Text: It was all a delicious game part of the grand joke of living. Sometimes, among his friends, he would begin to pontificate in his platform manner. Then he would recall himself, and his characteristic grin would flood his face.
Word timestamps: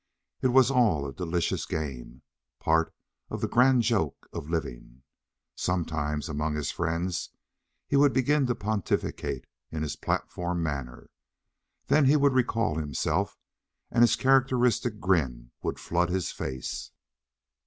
It 0.41 0.47
was 0.47 0.71
all 0.71 1.05
a 1.05 1.13
delicious 1.13 1.67
game 1.67 2.23
part 2.59 2.91
of 3.29 3.39
the 3.39 3.47
grand 3.47 3.83
joke 3.83 4.27
of 4.33 4.49
living. 4.49 5.03
Sometimes, 5.53 6.27
among 6.27 6.55
his 6.55 6.71
friends, 6.71 7.29
he 7.85 7.97
would 7.97 8.11
begin 8.11 8.47
to 8.47 8.55
pontificate 8.55 9.45
in 9.69 9.83
his 9.83 9.95
platform 9.95 10.63
manner. 10.63 11.11
Then 11.85 12.05
he 12.05 12.15
would 12.15 12.33
recall 12.33 12.77
himself, 12.79 13.37
and 13.91 14.01
his 14.01 14.15
characteristic 14.15 14.99
grin 14.99 15.51
would 15.61 15.79
flood 15.79 16.09
his 16.09 16.31
face. 16.31 16.89